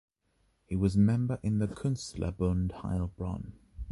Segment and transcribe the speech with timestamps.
[0.65, 3.51] He was member in the Künstlerbund Heilbronn.